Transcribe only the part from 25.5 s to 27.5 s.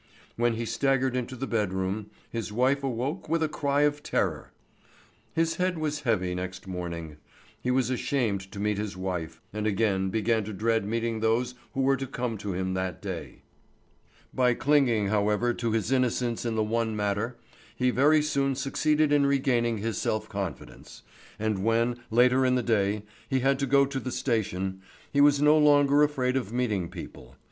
longer afraid of meeting people.